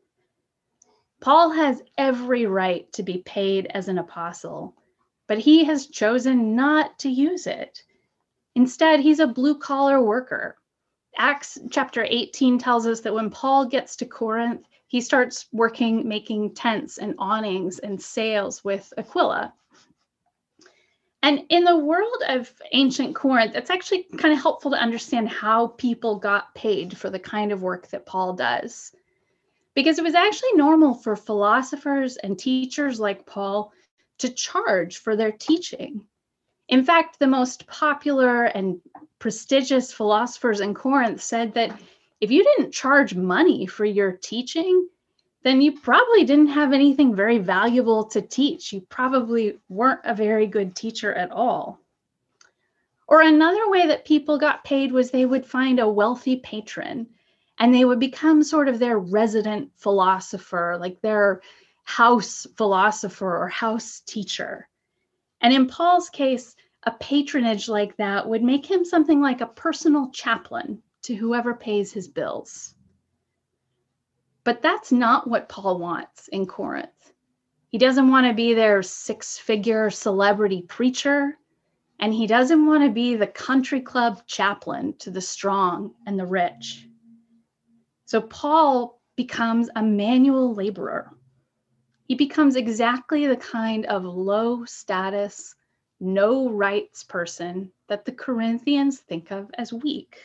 Paul 1.21 1.51
has 1.51 1.81
every 1.97 2.47
right 2.47 2.91
to 2.93 3.03
be 3.03 3.19
paid 3.19 3.67
as 3.67 3.87
an 3.87 3.97
apostle, 3.97 4.75
but 5.27 5.39
he 5.39 5.63
has 5.65 5.87
chosen 5.87 6.55
not 6.55 6.99
to 6.99 7.09
use 7.09 7.47
it. 7.47 7.83
Instead, 8.57 8.99
he's 8.99 9.19
a 9.19 9.27
blue 9.27 9.55
collar 9.55 10.01
worker. 10.01 10.57
Acts 11.15 11.59
chapter 11.69 12.07
18 12.09 12.57
tells 12.57 12.87
us 12.87 13.01
that 13.01 13.13
when 13.13 13.29
Paul 13.29 13.67
gets 13.67 13.95
to 13.97 14.05
Corinth, 14.07 14.65
he 14.87 14.99
starts 14.99 15.45
working 15.51 16.07
making 16.07 16.55
tents 16.55 16.97
and 16.97 17.13
awnings 17.19 17.77
and 17.77 18.01
sails 18.01 18.63
with 18.63 18.91
Aquila. 18.97 19.53
And 21.21 21.43
in 21.49 21.65
the 21.65 21.77
world 21.77 22.23
of 22.29 22.51
ancient 22.71 23.13
Corinth, 23.13 23.53
it's 23.53 23.69
actually 23.69 24.07
kind 24.17 24.33
of 24.33 24.41
helpful 24.41 24.71
to 24.71 24.81
understand 24.81 25.29
how 25.29 25.67
people 25.67 26.15
got 26.15 26.55
paid 26.55 26.97
for 26.97 27.11
the 27.11 27.19
kind 27.19 27.51
of 27.51 27.61
work 27.61 27.87
that 27.89 28.07
Paul 28.07 28.33
does. 28.33 28.91
Because 29.75 29.99
it 29.99 30.03
was 30.03 30.15
actually 30.15 30.53
normal 30.53 30.95
for 30.95 31.15
philosophers 31.15 32.17
and 32.17 32.39
teachers 32.39 32.99
like 32.99 33.27
Paul 33.27 33.71
to 34.17 34.29
charge 34.33 34.97
for 34.97 35.15
their 35.15 35.31
teaching. 35.31 36.07
In 36.67 36.83
fact, 36.83 37.19
the 37.19 37.27
most 37.27 37.65
popular 37.67 38.45
and 38.45 38.81
prestigious 39.19 39.93
philosophers 39.93 40.59
in 40.59 40.73
Corinth 40.73 41.21
said 41.21 41.53
that 41.53 41.79
if 42.19 42.31
you 42.31 42.43
didn't 42.43 42.73
charge 42.73 43.15
money 43.15 43.65
for 43.65 43.85
your 43.85 44.11
teaching, 44.11 44.87
then 45.43 45.61
you 45.61 45.79
probably 45.79 46.25
didn't 46.25 46.47
have 46.47 46.73
anything 46.73 47.15
very 47.15 47.37
valuable 47.37 48.03
to 48.05 48.21
teach. 48.21 48.73
You 48.73 48.81
probably 48.81 49.59
weren't 49.69 50.01
a 50.03 50.13
very 50.13 50.47
good 50.47 50.75
teacher 50.75 51.13
at 51.13 51.31
all. 51.31 51.79
Or 53.07 53.21
another 53.21 53.69
way 53.69 53.87
that 53.87 54.03
people 54.03 54.37
got 54.37 54.65
paid 54.65 54.91
was 54.91 55.09
they 55.09 55.25
would 55.25 55.45
find 55.45 55.79
a 55.79 55.87
wealthy 55.87 56.35
patron 56.37 57.07
and 57.59 57.73
they 57.73 57.85
would 57.85 57.99
become 57.99 58.43
sort 58.43 58.67
of 58.67 58.79
their 58.79 58.99
resident 58.99 59.71
philosopher, 59.77 60.77
like 60.79 60.99
their 61.01 61.41
house 61.83 62.45
philosopher 62.57 63.37
or 63.37 63.47
house 63.47 64.01
teacher. 64.01 64.67
And 65.41 65.53
in 65.53 65.67
Paul's 65.67 66.09
case, 66.09 66.55
a 66.83 66.91
patronage 66.91 67.67
like 67.67 67.97
that 67.97 68.27
would 68.27 68.43
make 68.43 68.65
him 68.65 68.85
something 68.85 69.21
like 69.21 69.41
a 69.41 69.47
personal 69.47 70.09
chaplain 70.11 70.81
to 71.03 71.15
whoever 71.15 71.53
pays 71.53 71.91
his 71.91 72.07
bills. 72.07 72.75
But 74.43 74.61
that's 74.61 74.91
not 74.91 75.29
what 75.29 75.49
Paul 75.49 75.79
wants 75.79 76.27
in 76.29 76.45
Corinth. 76.45 77.13
He 77.69 77.77
doesn't 77.77 78.09
want 78.09 78.25
to 78.27 78.33
be 78.33 78.53
their 78.53 78.81
six 78.81 79.37
figure 79.37 79.89
celebrity 79.89 80.61
preacher, 80.61 81.37
and 81.99 82.13
he 82.13 82.27
doesn't 82.27 82.65
want 82.65 82.83
to 82.83 82.89
be 82.89 83.15
the 83.15 83.27
country 83.27 83.81
club 83.81 84.21
chaplain 84.25 84.93
to 84.99 85.11
the 85.11 85.19
strong 85.21 85.93
and 86.05 86.17
the 86.17 86.25
rich. 86.25 86.87
So 88.05 88.21
Paul 88.21 89.01
becomes 89.17 89.69
a 89.75 89.83
manual 89.83 90.53
laborer. 90.53 91.11
He 92.07 92.15
becomes 92.15 92.55
exactly 92.55 93.27
the 93.27 93.35
kind 93.35 93.85
of 93.85 94.05
low 94.05 94.63
status, 94.63 95.55
no 95.99 96.49
rights 96.49 97.03
person 97.03 97.73
that 97.87 98.05
the 98.05 98.13
Corinthians 98.13 98.99
think 98.99 99.29
of 99.29 99.51
as 99.57 99.73
weak. 99.73 100.17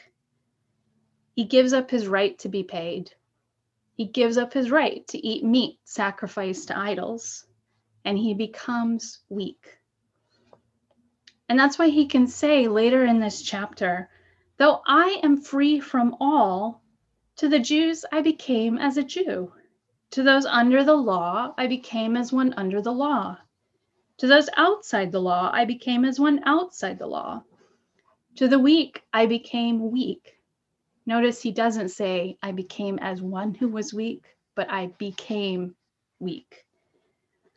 He 1.34 1.44
gives 1.44 1.72
up 1.72 1.90
his 1.90 2.06
right 2.06 2.38
to 2.38 2.48
be 2.48 2.62
paid. 2.62 3.10
He 3.96 4.04
gives 4.04 4.38
up 4.38 4.52
his 4.52 4.70
right 4.70 5.04
to 5.08 5.18
eat 5.18 5.44
meat 5.44 5.80
sacrificed 5.82 6.68
to 6.68 6.78
idols, 6.78 7.46
and 8.04 8.16
he 8.16 8.34
becomes 8.34 9.18
weak. 9.28 9.80
And 11.48 11.58
that's 11.58 11.80
why 11.80 11.88
he 11.88 12.06
can 12.06 12.28
say 12.28 12.68
later 12.68 13.04
in 13.04 13.18
this 13.18 13.42
chapter, 13.42 14.08
though 14.56 14.82
I 14.86 15.20
am 15.24 15.36
free 15.36 15.80
from 15.80 16.16
all, 16.20 16.80
to 17.36 17.48
the 17.48 17.58
Jews 17.58 18.04
I 18.12 18.22
became 18.22 18.78
as 18.78 18.98
a 18.98 19.02
Jew. 19.02 19.52
To 20.12 20.22
those 20.22 20.46
under 20.46 20.84
the 20.84 20.94
law, 20.94 21.54
I 21.58 21.66
became 21.66 22.16
as 22.16 22.32
one 22.32 22.54
under 22.56 22.80
the 22.80 22.92
law. 22.92 23.38
To 24.18 24.26
those 24.26 24.48
outside 24.56 25.12
the 25.12 25.20
law, 25.20 25.50
I 25.52 25.64
became 25.64 26.04
as 26.04 26.20
one 26.20 26.40
outside 26.44 26.98
the 26.98 27.06
law. 27.06 27.42
To 28.36 28.48
the 28.48 28.58
weak, 28.58 29.02
I 29.12 29.26
became 29.26 29.90
weak 29.90 30.38
Notice 31.04 31.42
he 31.42 31.50
doesn't 31.50 31.88
say, 31.88 32.38
I 32.42 32.52
became 32.52 32.98
as 33.00 33.20
one 33.20 33.54
who 33.54 33.68
was 33.68 33.92
weak, 33.92 34.22
but 34.54 34.70
I 34.70 34.86
became 34.98 35.74
weak. 36.20 36.64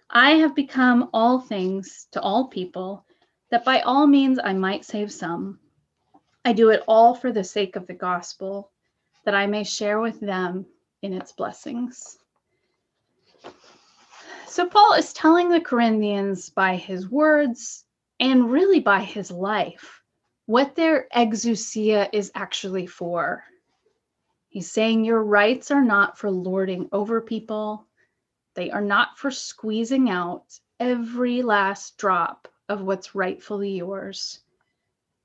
I 0.09 0.31
have 0.31 0.55
become 0.55 1.09
all 1.13 1.39
things 1.39 2.07
to 2.11 2.21
all 2.21 2.47
people, 2.47 3.05
that 3.51 3.63
by 3.63 3.81
all 3.81 4.07
means 4.07 4.39
I 4.43 4.53
might 4.53 4.83
save 4.83 5.11
some. 5.11 5.59
I 6.43 6.53
do 6.53 6.69
it 6.69 6.83
all 6.87 7.13
for 7.13 7.31
the 7.31 7.43
sake 7.43 7.75
of 7.75 7.85
the 7.85 7.93
gospel, 7.93 8.71
that 9.25 9.35
I 9.35 9.45
may 9.45 9.63
share 9.63 9.99
with 9.99 10.19
them 10.19 10.65
in 11.03 11.13
its 11.13 11.31
blessings. 11.31 12.17
So, 14.55 14.65
Paul 14.65 14.93
is 14.93 15.11
telling 15.11 15.49
the 15.49 15.59
Corinthians 15.59 16.49
by 16.49 16.77
his 16.77 17.09
words 17.09 17.83
and 18.21 18.49
really 18.49 18.79
by 18.79 19.01
his 19.01 19.29
life 19.29 20.01
what 20.45 20.75
their 20.75 21.09
exousia 21.13 22.07
is 22.13 22.31
actually 22.33 22.87
for. 22.87 23.43
He's 24.47 24.71
saying 24.71 25.03
your 25.03 25.21
rights 25.21 25.71
are 25.71 25.83
not 25.83 26.17
for 26.17 26.31
lording 26.31 26.87
over 26.93 27.19
people, 27.19 27.85
they 28.53 28.71
are 28.71 28.79
not 28.79 29.17
for 29.17 29.29
squeezing 29.29 30.09
out 30.09 30.57
every 30.79 31.41
last 31.41 31.97
drop 31.97 32.47
of 32.69 32.81
what's 32.81 33.13
rightfully 33.13 33.71
yours. 33.71 34.39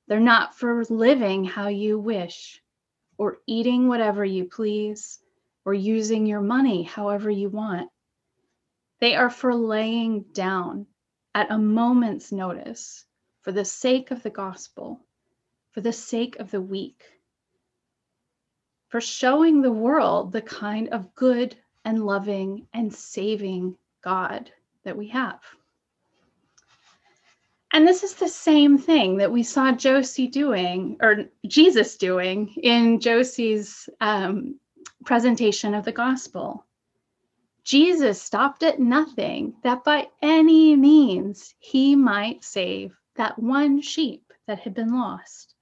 They're 0.09 0.19
not 0.19 0.57
for 0.57 0.85
living 0.87 1.45
how 1.45 1.69
you 1.69 2.01
wish, 2.01 2.61
or 3.17 3.39
eating 3.47 3.87
whatever 3.87 4.25
you 4.25 4.47
please, 4.47 5.21
or 5.65 5.73
using 5.73 6.27
your 6.27 6.41
money 6.41 6.83
however 6.83 7.31
you 7.31 7.49
want. 7.49 7.93
They 9.01 9.17
are 9.17 9.31
for 9.31 9.55
laying 9.55 10.23
down 10.33 10.87
at 11.35 11.51
a 11.51 11.59
moment's 11.59 12.33
notice 12.33 13.05
for 13.43 13.53
the 13.53 13.65
sake 13.65 14.11
of 14.11 14.23
the 14.23 14.31
gospel 14.31 15.01
for 15.73 15.81
the 15.81 15.93
sake 15.93 16.37
of 16.39 16.51
the 16.51 16.61
weak, 16.61 17.05
for 18.89 19.01
showing 19.01 19.63
the 19.63 19.73
world 19.73 20.33
the 20.33 20.43
kind 20.43 20.89
of 20.89 21.15
good 21.15 21.57
and 21.85 22.05
loving 22.05 22.67
and 22.75 22.93
saving 22.93 23.77
God 24.03 24.51
that 24.85 24.97
we 24.97 25.09
have. 25.09 25.41
And 27.73 27.87
this 27.87 28.03
is 28.03 28.15
the 28.15 28.29
same 28.29 28.79
thing 28.79 29.17
that 29.19 29.31
we 29.31 29.45
saw 29.45 29.71
Josie 29.71 30.27
doing, 30.27 30.97
or 31.01 31.27
Jesus 31.47 31.97
doing, 31.97 32.49
in 32.63 32.99
Josie's 32.99 33.89
um, 34.01 34.59
presentation 35.05 35.73
of 35.73 35.85
the 35.85 35.93
gospel. 35.93 36.67
Jesus 37.71 38.21
stopped 38.21 38.65
at 38.65 38.81
nothing 38.81 39.55
that 39.63 39.85
by 39.85 40.09
any 40.21 40.75
means 40.75 41.55
he 41.61 41.95
might 41.95 42.43
save 42.43 42.99
that 43.15 43.39
one 43.39 43.81
sheep 43.81 44.33
that 44.49 44.59
had 44.59 44.75
been 44.75 44.93
lost. 44.93 45.55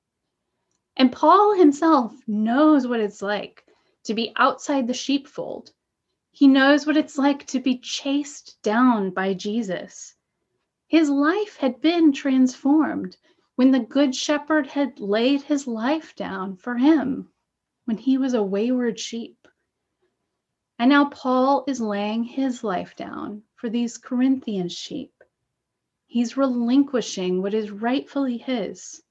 And 0.97 1.13
Paul 1.13 1.55
himself 1.55 2.15
knows 2.27 2.87
what 2.87 3.01
it's 3.01 3.21
like 3.21 3.63
to 4.05 4.15
be 4.15 4.33
outside 4.37 4.87
the 4.87 4.95
sheepfold. 4.95 5.75
He 6.31 6.49
knows 6.49 6.87
what 6.87 6.97
it's 6.97 7.19
like 7.19 7.47
to 7.49 7.61
be 7.61 7.77
chased 7.77 8.57
down 8.63 9.11
by 9.11 9.35
Jesus. 9.35 10.15
His 10.87 11.11
life 11.11 11.59
had 11.59 11.83
been 11.83 12.15
transformed 12.15 13.19
when 13.57 13.71
the 13.71 13.81
Good 13.81 14.15
Shepherd 14.15 14.67
had 14.67 14.99
laid 14.99 15.43
his 15.43 15.67
life 15.67 16.17
down 16.17 16.57
for 16.57 16.79
him 16.79 17.29
when 17.85 17.99
he 17.99 18.17
was 18.17 18.33
a 18.33 18.43
wayward 18.43 18.99
sheep. 18.99 19.38
And 20.79 20.91
now 20.91 21.07
Paul 21.07 21.65
is 21.67 21.81
laying 21.81 22.23
his 22.23 22.63
life 22.63 22.95
down 22.95 23.43
for 23.57 23.69
these 23.69 23.99
Corinthian 23.99 24.69
sheep. 24.69 25.13
He's 26.07 26.37
relinquishing 26.37 27.43
what 27.43 27.53
is 27.53 27.71
rightfully 27.71 28.39
his 28.39 29.03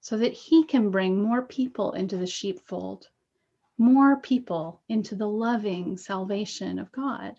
so 0.00 0.18
that 0.18 0.34
he 0.34 0.64
can 0.64 0.90
bring 0.90 1.22
more 1.22 1.42
people 1.42 1.92
into 1.92 2.18
the 2.18 2.26
sheepfold, 2.26 3.08
more 3.78 4.20
people 4.20 4.82
into 4.88 5.14
the 5.14 5.26
loving 5.26 5.96
salvation 5.96 6.78
of 6.78 6.92
God. 6.92 7.36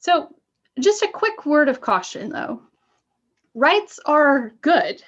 So, 0.00 0.34
just 0.80 1.02
a 1.02 1.08
quick 1.08 1.46
word 1.46 1.68
of 1.68 1.80
caution 1.80 2.30
though. 2.30 2.62
Rights 3.54 4.00
are 4.04 4.50
good. 4.62 5.02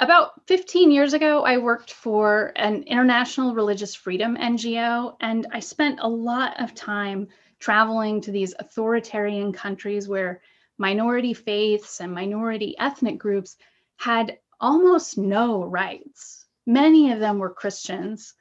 About 0.00 0.46
15 0.46 0.90
years 0.90 1.12
ago, 1.12 1.44
I 1.44 1.58
worked 1.58 1.92
for 1.92 2.54
an 2.56 2.84
international 2.84 3.54
religious 3.54 3.94
freedom 3.94 4.34
NGO, 4.34 5.14
and 5.20 5.46
I 5.52 5.60
spent 5.60 6.00
a 6.00 6.08
lot 6.08 6.58
of 6.58 6.74
time 6.74 7.28
traveling 7.58 8.22
to 8.22 8.30
these 8.30 8.54
authoritarian 8.58 9.52
countries 9.52 10.08
where 10.08 10.40
minority 10.78 11.34
faiths 11.34 12.00
and 12.00 12.14
minority 12.14 12.74
ethnic 12.78 13.18
groups 13.18 13.58
had 13.98 14.38
almost 14.58 15.18
no 15.18 15.64
rights. 15.64 16.46
Many 16.64 17.12
of 17.12 17.20
them 17.20 17.38
were 17.38 17.50
Christians. 17.50 18.32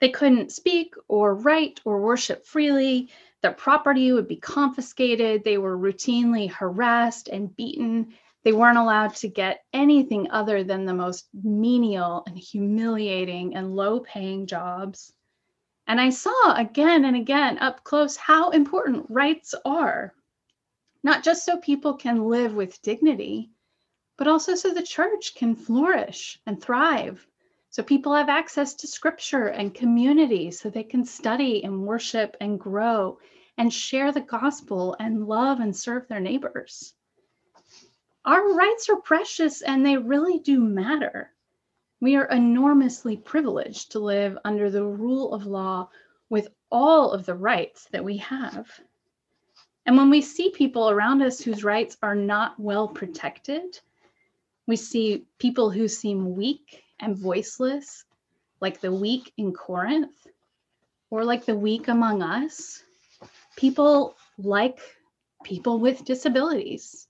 They 0.00 0.08
couldn't 0.08 0.52
speak 0.52 0.94
or 1.06 1.34
write 1.34 1.82
or 1.84 2.00
worship 2.00 2.46
freely. 2.46 3.10
Their 3.42 3.52
property 3.52 4.10
would 4.10 4.26
be 4.26 4.36
confiscated. 4.36 5.44
They 5.44 5.58
were 5.58 5.76
routinely 5.76 6.50
harassed 6.50 7.28
and 7.28 7.54
beaten 7.54 8.14
they 8.44 8.52
weren't 8.52 8.78
allowed 8.78 9.14
to 9.14 9.28
get 9.28 9.64
anything 9.72 10.30
other 10.30 10.64
than 10.64 10.84
the 10.84 10.94
most 10.94 11.28
menial 11.32 12.24
and 12.26 12.36
humiliating 12.36 13.54
and 13.54 13.76
low 13.76 14.00
paying 14.00 14.46
jobs. 14.46 15.12
And 15.86 16.00
I 16.00 16.10
saw 16.10 16.54
again 16.56 17.04
and 17.04 17.16
again 17.16 17.58
up 17.58 17.84
close 17.84 18.16
how 18.16 18.50
important 18.50 19.06
rights 19.08 19.54
are, 19.64 20.12
not 21.04 21.22
just 21.22 21.44
so 21.44 21.58
people 21.58 21.94
can 21.94 22.28
live 22.28 22.54
with 22.54 22.82
dignity, 22.82 23.50
but 24.18 24.26
also 24.26 24.56
so 24.56 24.74
the 24.74 24.82
church 24.82 25.36
can 25.36 25.54
flourish 25.54 26.40
and 26.44 26.60
thrive. 26.60 27.24
So 27.70 27.82
people 27.82 28.12
have 28.14 28.28
access 28.28 28.74
to 28.74 28.86
scripture 28.88 29.46
and 29.46 29.72
community 29.72 30.50
so 30.50 30.68
they 30.68 30.84
can 30.84 31.04
study 31.04 31.64
and 31.64 31.86
worship 31.86 32.36
and 32.40 32.58
grow 32.58 33.18
and 33.56 33.72
share 33.72 34.10
the 34.10 34.20
gospel 34.20 34.96
and 34.98 35.26
love 35.26 35.60
and 35.60 35.74
serve 35.74 36.08
their 36.08 36.20
neighbors 36.20 36.94
our 38.24 38.54
rights 38.54 38.88
are 38.88 38.96
precious 38.96 39.62
and 39.62 39.84
they 39.84 39.96
really 39.96 40.38
do 40.38 40.60
matter. 40.60 41.32
We 42.00 42.16
are 42.16 42.26
enormously 42.26 43.16
privileged 43.16 43.92
to 43.92 43.98
live 43.98 44.38
under 44.44 44.70
the 44.70 44.84
rule 44.84 45.32
of 45.32 45.46
law 45.46 45.88
with 46.30 46.48
all 46.70 47.12
of 47.12 47.26
the 47.26 47.34
rights 47.34 47.86
that 47.92 48.04
we 48.04 48.16
have. 48.18 48.68
And 49.86 49.96
when 49.96 50.10
we 50.10 50.20
see 50.20 50.50
people 50.50 50.90
around 50.90 51.22
us 51.22 51.40
whose 51.40 51.64
rights 51.64 51.96
are 52.02 52.14
not 52.14 52.58
well 52.58 52.88
protected, 52.88 53.80
we 54.66 54.76
see 54.76 55.24
people 55.38 55.70
who 55.70 55.88
seem 55.88 56.36
weak 56.36 56.84
and 57.00 57.16
voiceless, 57.16 58.04
like 58.60 58.80
the 58.80 58.92
weak 58.92 59.32
in 59.36 59.52
Corinth, 59.52 60.26
or 61.10 61.24
like 61.24 61.44
the 61.44 61.56
weak 61.56 61.88
among 61.88 62.22
us, 62.22 62.82
people 63.56 64.16
like 64.38 64.78
people 65.44 65.78
with 65.78 66.04
disabilities, 66.04 67.08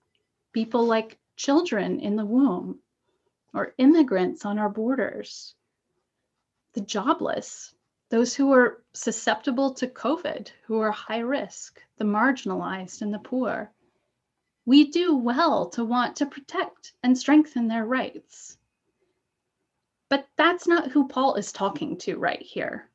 people 0.53 0.85
like 0.87 1.19
children 1.37 2.01
in 2.01 2.17
the 2.17 2.25
womb 2.25 2.79
or 3.55 3.75
immigrants 3.79 4.45
on 4.45 4.59
our 4.59 4.69
borders, 4.69 5.55
the 6.75 6.81
jobless, 6.81 7.75
those 8.11 8.35
who 8.35 8.53
are 8.53 8.83
susceptible 8.93 9.75
to 9.75 9.87
COVID, 9.87 10.51
who 10.65 10.79
are 10.81 10.91
high 10.91 11.21
risk, 11.21 11.81
the 11.97 12.05
marginalized 12.05 13.03
and 13.03 13.12
the 13.12 13.19
poor. 13.19 13.73
We 14.65 14.91
do 14.91 15.17
well 15.17 15.71
to 15.71 15.85
want 15.85 16.17
to 16.17 16.27
protect 16.27 16.93
and 17.03 17.17
strengthen 17.17 17.69
their 17.69 17.85
rights. 17.85 18.59
But 20.09 20.29
that's 20.37 20.67
not 20.67 20.91
who 20.91 21.09
Paul 21.09 21.37
is 21.37 21.53
talking 21.53 21.97
to 21.99 22.19
right 22.19 22.43
here. 22.43 22.91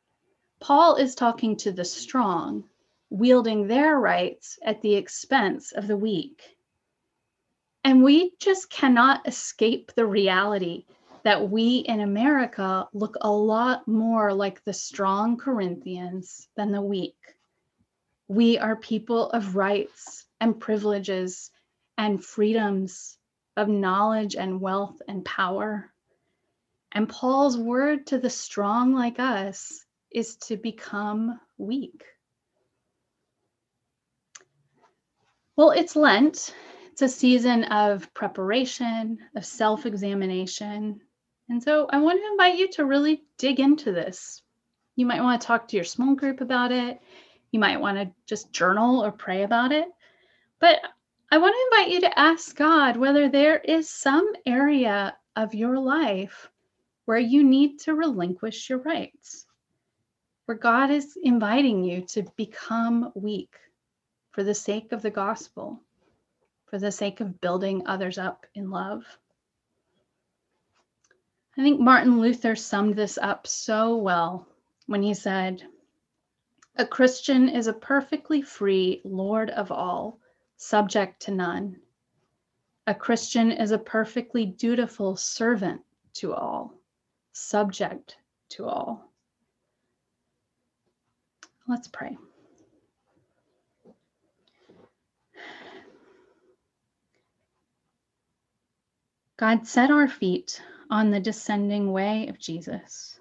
Paul 0.59 0.95
is 0.95 1.15
talking 1.15 1.57
to 1.57 1.71
the 1.71 1.85
strong, 1.85 2.69
wielding 3.09 3.67
their 3.67 3.99
rights 3.99 4.59
at 4.61 4.81
the 4.81 4.95
expense 4.95 5.71
of 5.71 5.87
the 5.87 5.97
weak. 5.97 6.56
And 7.83 8.03
we 8.03 8.33
just 8.39 8.69
cannot 8.69 9.27
escape 9.27 9.91
the 9.95 10.05
reality 10.05 10.85
that 11.23 11.49
we 11.49 11.77
in 11.79 12.01
America 12.01 12.87
look 12.93 13.15
a 13.21 13.31
lot 13.31 13.87
more 13.87 14.33
like 14.33 14.63
the 14.63 14.73
strong 14.73 15.37
Corinthians 15.37 16.47
than 16.55 16.71
the 16.71 16.81
weak. 16.81 17.17
We 18.27 18.57
are 18.57 18.75
people 18.75 19.29
of 19.31 19.55
rights 19.55 20.25
and 20.41 20.59
privileges 20.59 21.51
and 21.97 22.23
freedoms 22.23 23.17
of 23.55 23.67
knowledge 23.67 24.35
and 24.35 24.61
wealth 24.61 25.01
and 25.07 25.25
power. 25.25 25.91
And 26.91 27.09
Paul's 27.09 27.57
word 27.57 28.07
to 28.07 28.17
the 28.17 28.29
strong 28.29 28.93
like 28.93 29.19
us 29.19 29.85
is 30.11 30.35
to 30.37 30.57
become 30.57 31.39
weak. 31.57 32.03
Well, 35.55 35.71
it's 35.71 35.95
Lent, 35.95 36.53
it's 36.97 37.13
a 37.13 37.15
season 37.15 37.63
of 37.65 38.11
preparation, 38.15 39.19
of 39.35 39.45
self 39.45 39.85
examination. 39.85 40.99
And 41.47 41.61
so 41.61 41.85
I 41.87 41.99
want 41.99 42.19
to 42.19 42.31
invite 42.31 42.57
you 42.57 42.71
to 42.71 42.85
really 42.85 43.21
dig 43.37 43.59
into 43.59 43.91
this. 43.91 44.41
You 44.95 45.05
might 45.05 45.21
want 45.21 45.39
to 45.39 45.45
talk 45.45 45.67
to 45.67 45.75
your 45.75 45.85
small 45.85 46.15
group 46.15 46.41
about 46.41 46.71
it. 46.71 46.99
You 47.51 47.59
might 47.59 47.79
want 47.79 47.99
to 47.99 48.11
just 48.25 48.51
journal 48.51 49.05
or 49.05 49.11
pray 49.11 49.43
about 49.43 49.71
it. 49.71 49.87
But 50.59 50.79
I 51.31 51.37
want 51.37 51.53
to 51.53 51.77
invite 51.77 51.93
you 51.93 52.01
to 52.01 52.19
ask 52.19 52.55
God 52.55 52.97
whether 52.97 53.29
there 53.29 53.59
is 53.59 53.87
some 53.87 54.33
area 54.47 55.15
of 55.35 55.53
your 55.53 55.77
life 55.77 56.49
where 57.05 57.19
you 57.19 57.43
need 57.43 57.77
to 57.81 57.93
relinquish 57.93 58.71
your 58.71 58.79
rights, 58.79 59.45
where 60.45 60.57
God 60.57 60.89
is 60.89 61.15
inviting 61.21 61.83
you 61.83 62.07
to 62.07 62.23
become 62.37 63.11
weak 63.13 63.53
for 64.31 64.43
the 64.43 64.55
sake 64.55 64.93
of 64.93 65.03
the 65.03 65.11
gospel 65.11 65.83
for 66.67 66.77
the 66.79 66.91
sake 66.91 67.19
of 67.19 67.41
building 67.41 67.83
others 67.85 68.17
up 68.17 68.45
in 68.53 68.69
love. 68.69 69.03
I 71.57 71.63
think 71.63 71.79
Martin 71.79 72.21
Luther 72.21 72.55
summed 72.55 72.95
this 72.95 73.17
up 73.17 73.47
so 73.47 73.97
well 73.97 74.47
when 74.85 75.01
he 75.01 75.13
said, 75.13 75.63
A 76.75 76.85
Christian 76.85 77.49
is 77.49 77.67
a 77.67 77.73
perfectly 77.73 78.41
free 78.41 79.01
Lord 79.03 79.49
of 79.49 79.71
all, 79.71 80.19
subject 80.57 81.21
to 81.23 81.31
none. 81.31 81.77
A 82.85 82.93
Christian 82.93 83.51
is 83.51 83.71
a 83.71 83.79
perfectly 83.79 84.45
dutiful 84.45 85.15
servant 85.15 85.81
to 86.13 86.33
all, 86.33 86.73
subject 87.33 88.17
to 88.49 88.65
all. 88.65 89.11
Let's 91.67 91.87
pray. 91.87 92.17
God, 99.37 99.67
set 99.67 99.91
our 99.91 100.07
feet 100.07 100.59
on 100.89 101.11
the 101.11 101.19
descending 101.19 101.91
way 101.91 102.27
of 102.27 102.39
Jesus. 102.39 103.19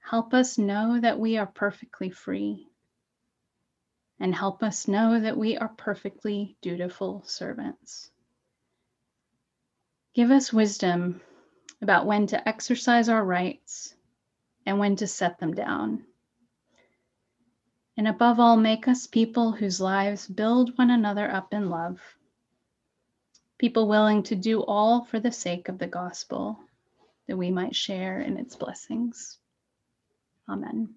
Help 0.00 0.34
us 0.34 0.58
know 0.58 0.98
that 1.00 1.20
we 1.20 1.36
are 1.36 1.46
perfectly 1.46 2.10
free, 2.10 2.66
and 4.18 4.34
help 4.34 4.64
us 4.64 4.88
know 4.88 5.20
that 5.20 5.36
we 5.36 5.56
are 5.56 5.68
perfectly 5.68 6.56
dutiful 6.62 7.22
servants. 7.26 8.10
Give 10.14 10.32
us 10.32 10.52
wisdom 10.52 11.20
about 11.80 12.06
when 12.06 12.26
to 12.28 12.48
exercise 12.48 13.08
our 13.08 13.24
rights 13.24 13.94
and 14.66 14.80
when 14.80 14.96
to 14.96 15.06
set 15.06 15.38
them 15.38 15.54
down. 15.54 16.04
And 17.96 18.08
above 18.08 18.40
all, 18.40 18.56
make 18.56 18.88
us 18.88 19.06
people 19.06 19.52
whose 19.52 19.80
lives 19.80 20.26
build 20.26 20.76
one 20.76 20.90
another 20.90 21.30
up 21.30 21.54
in 21.54 21.70
love. 21.70 22.00
People 23.58 23.88
willing 23.88 24.22
to 24.24 24.36
do 24.36 24.62
all 24.62 25.04
for 25.04 25.18
the 25.18 25.32
sake 25.32 25.68
of 25.68 25.78
the 25.78 25.86
gospel, 25.86 26.58
that 27.26 27.36
we 27.36 27.50
might 27.50 27.74
share 27.74 28.20
in 28.20 28.36
its 28.36 28.56
blessings. 28.56 29.38
Amen. 30.48 30.94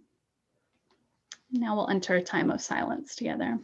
Now 1.51 1.75
we'll 1.75 1.89
enter 1.89 2.15
a 2.15 2.23
time 2.23 2.51
of 2.51 2.61
silence 2.61 3.15
together. 3.15 3.59